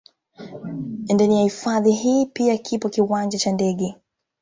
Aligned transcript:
Ndani 1.09 1.37
ya 1.37 1.43
hifadhi 1.43 1.91
hii 1.91 2.25
pia 2.25 2.57
kipo 2.57 2.89
kiwanja 2.89 3.37
cha 3.37 3.51
ndege 3.51 3.95